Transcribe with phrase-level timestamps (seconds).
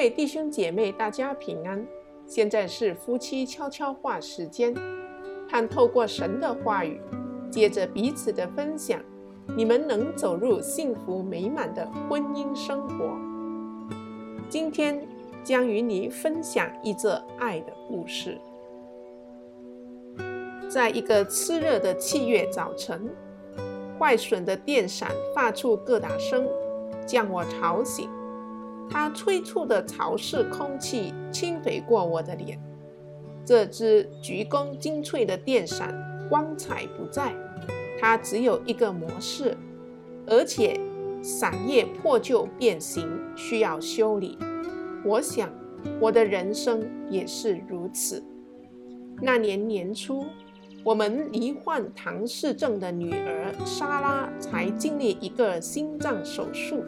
[0.00, 1.86] 位弟兄姐妹，大家平安。
[2.26, 4.74] 现在是夫妻悄悄话时间，
[5.46, 6.98] 盼透过神的话语，
[7.50, 8.98] 借着彼此的分享，
[9.54, 13.14] 你们能走入幸福美满的婚姻生活。
[14.48, 15.06] 今天
[15.44, 18.38] 将与你分享一则爱的故事。
[20.66, 23.06] 在一个炽热的七月早晨，
[23.98, 26.48] 坏损的电闪发出咯打声，
[27.04, 28.08] 将我吵醒。
[28.90, 32.60] 它催促的潮湿空气轻拂过我的脸。
[33.44, 35.94] 这只鞠躬精粹的电扇
[36.28, 37.32] 光彩不再，
[37.98, 39.56] 它只有一个模式，
[40.26, 40.78] 而且
[41.22, 44.36] 扇叶破旧变形，需要修理。
[45.04, 45.48] 我想，
[46.00, 48.22] 我的人生也是如此。
[49.22, 50.24] 那年年初，
[50.84, 56.84] 我们罹患唐氏症的女儿莎拉才经历一个心脏手术。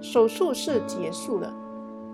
[0.00, 1.52] 手术是结束了，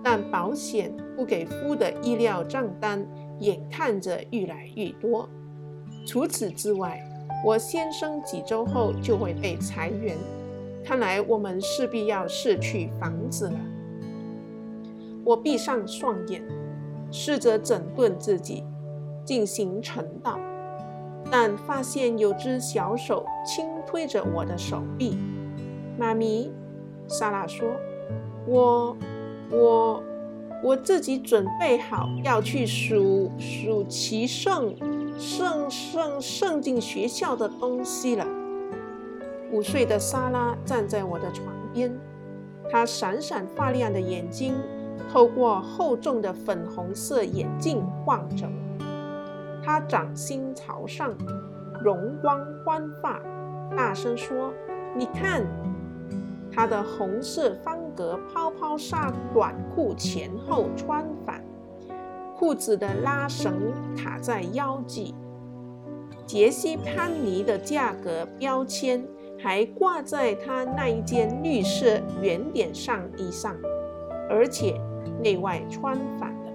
[0.03, 3.05] 但保险不给付的医疗账单
[3.39, 5.29] 眼看着越来越多。
[6.05, 6.99] 除此之外，
[7.45, 10.17] 我先生几周后就会被裁员，
[10.83, 13.59] 看来我们势必要失去房子了。
[15.23, 16.43] 我闭上双眼，
[17.11, 18.63] 试着整顿自己，
[19.23, 20.39] 进行晨祷，
[21.31, 25.17] 但发现有只小手轻推着我的手臂，
[25.97, 26.51] 妈咪。
[27.07, 27.67] 莎拉说
[28.47, 28.97] ：“我、
[29.51, 30.03] 我、
[30.63, 34.75] 我自己准备好要去数数齐圣
[35.17, 38.25] 圣圣圣经学校的东西了。”
[39.51, 41.95] 五岁的莎拉站在我的床边，
[42.69, 44.55] 她闪闪发亮的眼睛
[45.11, 51.13] 透过厚重的粉红色眼镜望着我，她掌心朝上，
[51.83, 53.21] 容光焕发，
[53.77, 54.51] 大声说
[54.97, 55.45] ：“你看。”
[56.55, 61.43] 他的红色方格泡泡纱短裤前后穿反，
[62.37, 65.13] 裤子的拉绳卡在腰际。
[66.25, 69.05] 杰西潘尼的价格标签
[69.37, 73.53] 还挂在他那一件绿色圆点上衣上，
[74.29, 74.79] 而且
[75.21, 76.51] 内外穿反了。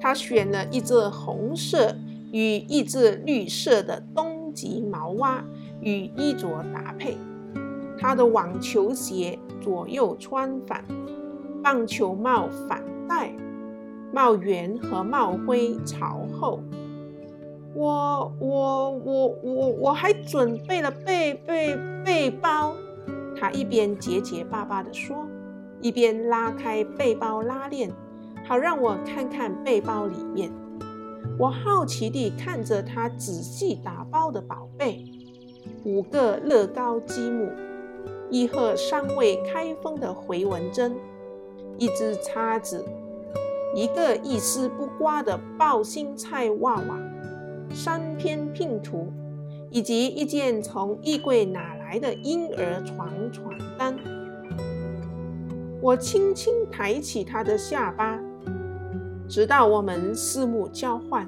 [0.00, 1.94] 他选了一只红色
[2.32, 5.44] 与一只绿色的冬季毛袜
[5.82, 7.16] 与衣着搭配。
[8.00, 10.84] 他的网球鞋左右穿反，
[11.62, 13.34] 棒球帽反戴，
[14.12, 16.60] 帽檐和帽徽朝后。
[17.74, 22.74] 我我我我我还准备了背背背包。
[23.36, 25.16] 他一边结结巴巴地说，
[25.80, 27.90] 一边拉开背包拉链，
[28.46, 30.50] 好让我看看背包里面。
[31.38, 35.04] 我好奇地看着他仔细打包的宝贝：
[35.84, 37.48] 五个乐高积木。
[38.30, 40.94] 一盒尚未开封的回纹针，
[41.78, 42.84] 一支叉子，
[43.74, 46.98] 一个一丝不挂的爆心菜娃娃，
[47.72, 49.10] 三片拼图，
[49.70, 53.96] 以及一件从衣柜拿来的婴儿床床单。
[55.80, 58.20] 我轻轻抬起他的下巴，
[59.26, 61.26] 直到我们四目交换，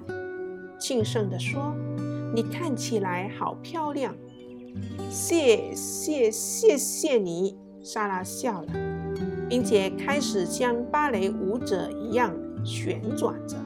[0.78, 1.74] 轻声地说
[2.34, 4.14] ：“你看起来好漂亮。”
[5.10, 8.68] 谢谢谢谢你，莎拉笑了，
[9.48, 13.56] 并且开始像芭蕾舞者一样旋转着。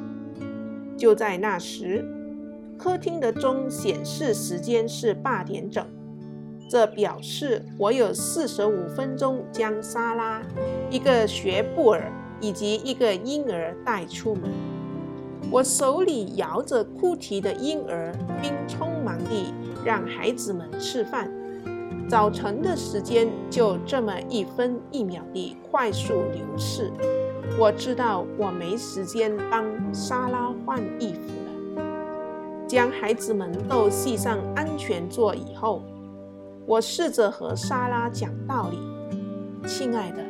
[0.96, 2.04] 就在那时，
[2.78, 5.84] 客厅的钟显示时间是八点整，
[6.70, 10.42] 这表示我有四十五分钟将莎拉、
[10.90, 12.10] 一个学步儿
[12.40, 14.50] 以及一个婴儿带出门。
[15.50, 18.12] 我手里摇着哭啼的婴儿，
[18.42, 21.30] 并匆忙地让孩子们吃饭。
[22.08, 26.90] 早晨的时间就这么一分一秒地快速流逝。
[27.58, 29.64] 我知道我没时间帮
[29.94, 31.84] 莎拉换衣服了。
[32.66, 35.82] 将孩子们都系上安全座以后，
[36.66, 38.78] 我试着和莎拉讲道理
[39.68, 40.24] ：“亲爱的，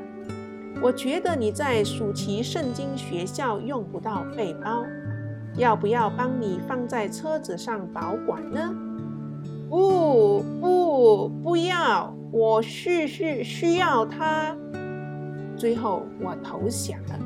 [0.83, 4.85] 我觉得你在暑期圣经学校用不到背包。”
[5.57, 8.75] 要不要帮你放在车子上保管呢？
[9.69, 14.57] 不不不要，我需需需要它。
[15.57, 17.19] 最后我投降了。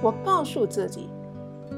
[0.00, 1.08] 我告诉自己，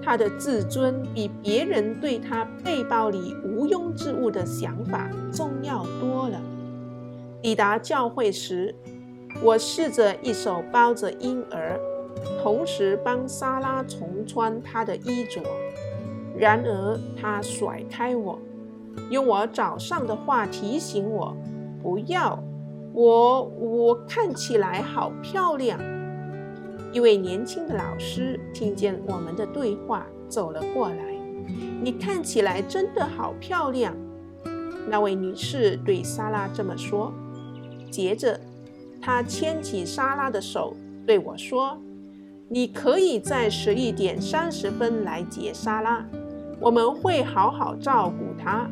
[0.03, 6.41] 他的自尊比别人对他背包里无用之物的想法重要多了。
[7.43, 8.75] 抵达教会时，
[9.43, 11.79] 我试着一手抱着婴儿。
[12.43, 15.43] 同时帮莎拉重穿她的衣着，
[16.37, 18.39] 然而她甩开我，
[19.11, 21.37] 用我早上的话提醒我
[21.83, 22.43] ：“不要，
[22.93, 25.79] 我我看起来好漂亮。”
[26.93, 30.97] 一位年轻的老师听见我们的对话，走了过来。
[31.83, 33.95] 你看起来真的好漂亮。
[34.89, 37.13] 那位女士对莎拉这么说。
[37.91, 38.41] 接着，
[39.01, 40.75] 她牵起莎拉的手，
[41.07, 41.79] 对我说
[42.49, 46.07] ：“你可以在十一点三十分来接莎拉，
[46.61, 48.69] 我们会好好照顾她。”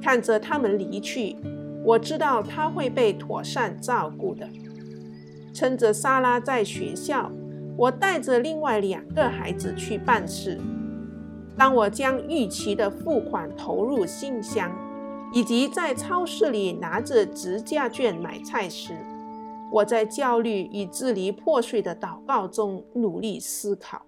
[0.00, 1.36] 看着他们离去，
[1.84, 4.48] 我知道她会被妥善照顾的。
[5.52, 7.30] 趁着莎拉在学校，
[7.76, 10.58] 我带着另外两个孩子去办事。
[11.56, 14.70] 当我将预期的付款投入信箱，
[15.32, 18.92] 以及在超市里拿着折价券买菜时，
[19.72, 24.06] 我在焦虑与支离破碎的祷告中努力思考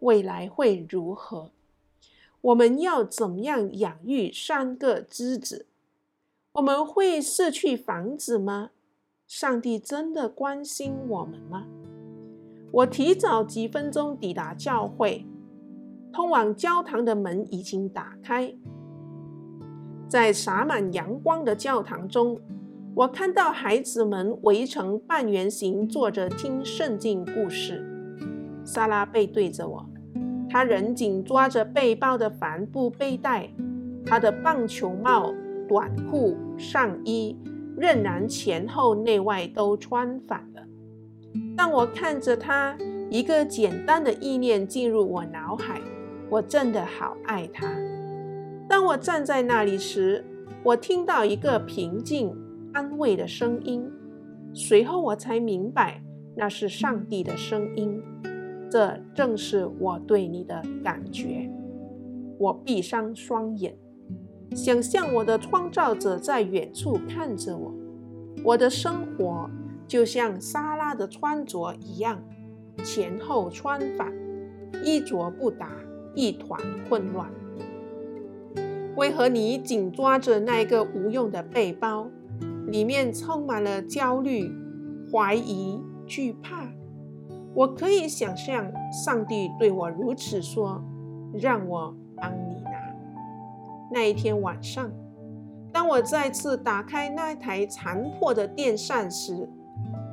[0.00, 1.50] 未来会如何。
[2.40, 5.02] 我们要怎样养育三个儿
[5.38, 5.66] 子？
[6.54, 8.70] 我们会失去房子吗？
[9.26, 11.66] 上帝真的关心我们吗？
[12.72, 15.24] 我提早几分钟抵达教会，
[16.12, 18.54] 通往教堂的门已经打开。
[20.08, 22.38] 在洒满阳光的教堂中，
[22.94, 27.82] 我看到孩子们围成半圆形坐着听圣经故事。
[28.64, 29.86] 莎拉背对着我，
[30.50, 33.48] 她仍紧抓着背包的帆布背带，
[34.04, 35.32] 她的棒球帽、
[35.68, 37.36] 短裤、上衣。
[37.74, 40.62] 仍然前后内外都穿反了。
[41.56, 42.76] 当我看着她，
[43.08, 45.80] 一个简单的意念进入我脑海：
[46.28, 47.66] 我真的好爱她。
[48.68, 50.22] 当我站在那里时，
[50.62, 52.36] 我听到一个平静、
[52.72, 53.90] 安慰的声音。
[54.54, 56.02] 随后我才明白，
[56.36, 58.02] 那是上帝的声音。
[58.70, 61.50] 这正是我对你的感觉。
[62.38, 63.76] 我闭上双眼。
[64.54, 67.72] 想象我的创造者在远处看着我，
[68.44, 69.48] 我的生活
[69.86, 72.22] 就像莎拉的穿着一样，
[72.84, 74.12] 前后穿反，
[74.84, 75.70] 衣着不搭，
[76.14, 77.30] 一团混乱。
[78.96, 82.10] 为何你紧抓着那个无用的背包，
[82.72, 84.50] 里面充满了焦虑、
[85.12, 86.66] 怀疑、惧怕？
[87.54, 90.82] 我可以想象上帝对我如此说
[91.38, 92.70] ：“让我帮你拿。”
[93.92, 94.90] 那一天晚上，
[95.70, 99.46] 当我再次打开那台残破的电扇时，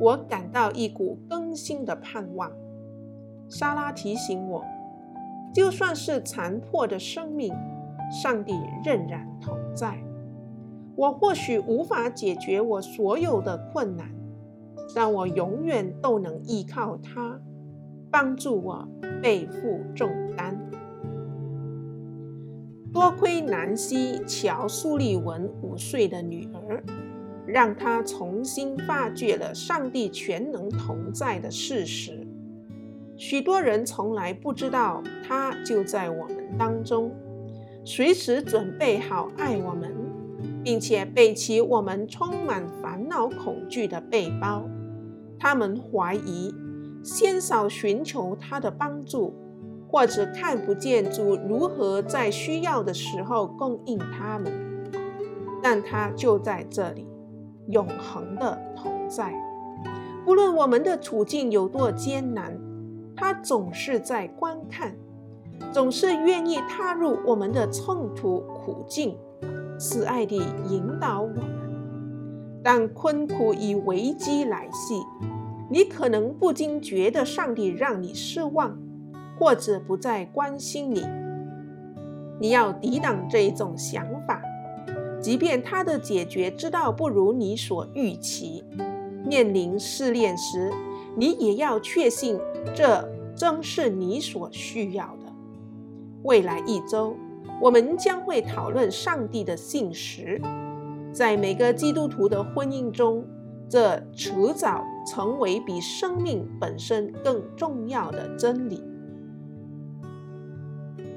[0.01, 2.51] 我感到一股更新的盼望。
[3.47, 4.65] 莎拉提醒我，
[5.53, 7.55] 就算是残破的生命，
[8.11, 9.97] 上帝仍然同在。
[10.99, 14.13] 我或许无法解决我所有的困难，
[14.93, 17.39] 但我永远都能依靠他，
[18.11, 18.85] 帮助我
[19.21, 20.59] 背负重担。
[22.91, 26.83] 多亏南希·乔苏利文五岁的女儿，
[27.47, 32.27] 让她重新发掘了上帝全能同在的事实。
[33.15, 37.09] 许多人从来不知道，他就在我们当中，
[37.85, 39.93] 随时准备好爱我们，
[40.63, 44.63] 并且背起我们充满烦恼恐惧的背包。
[45.39, 46.53] 他们怀疑，
[47.03, 49.33] 鲜少寻求他的帮助。
[49.91, 54.53] 或者看不见主如何在需要的时候供应他们，
[55.63, 57.07] 但他就在这里，
[57.69, 59.33] 永恒的同在。
[60.23, 62.55] 不论我们的处境有多艰难，
[63.15, 64.95] 他总是在观看，
[65.71, 69.17] 总是愿意踏入我们的冲突苦境，
[69.79, 70.35] 慈爱地
[70.67, 71.43] 引导我们。
[72.61, 75.01] 当困苦与危机来袭，
[75.71, 78.77] 你可能不禁觉得上帝让你失望。
[79.39, 81.01] 或者不再关心你，
[82.41, 84.41] 你要抵挡这一种想法，
[85.21, 88.65] 即便他的解决之道不如你所预期。
[89.25, 90.73] 面临试炼时，
[91.15, 92.37] 你也要确信
[92.75, 95.31] 这正是你所需要的。
[96.23, 97.15] 未来一周，
[97.61, 100.41] 我们将会讨论上帝的信实，
[101.11, 103.25] 在每个基督徒的婚姻中，
[103.67, 108.81] 这迟早成为比生命本身更重要的真理。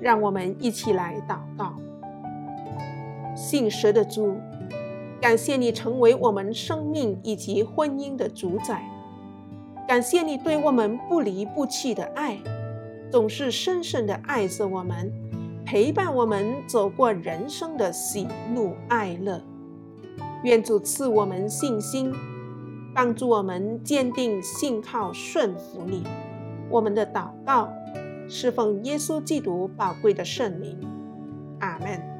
[0.00, 1.74] 让我们一起来祷告。
[3.36, 4.36] 信实的主，
[5.20, 8.82] 感谢你成为我们生命以及婚姻的主宰，
[9.86, 12.36] 感谢你对我们不离不弃的爱，
[13.12, 15.12] 总是深深的爱着我们，
[15.64, 19.40] 陪伴我们走过人生的喜怒哀乐。
[20.44, 22.12] 愿主赐我们信心，
[22.94, 26.04] 帮助我们坚定信靠顺服你。
[26.68, 27.68] 我们的祷告。
[28.28, 30.78] 侍奉耶稣基督宝贵的圣名，
[31.58, 32.11] 阿门。